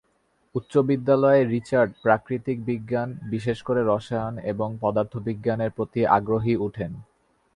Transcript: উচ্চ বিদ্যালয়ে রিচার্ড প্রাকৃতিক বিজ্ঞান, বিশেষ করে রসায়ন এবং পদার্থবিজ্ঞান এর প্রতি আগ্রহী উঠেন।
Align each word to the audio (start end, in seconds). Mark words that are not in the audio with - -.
উচ্চ 0.55 0.73
বিদ্যালয়ে 0.89 1.41
রিচার্ড 1.45 1.91
প্রাকৃতিক 2.03 2.57
বিজ্ঞান, 2.65 3.09
বিশেষ 3.29 3.57
করে 3.63 3.81
রসায়ন 3.83 4.35
এবং 4.43 4.69
পদার্থবিজ্ঞান 4.81 5.59
এর 5.61 5.71
প্রতি 5.77 6.01
আগ্রহী 6.17 6.53
উঠেন। 6.57 6.91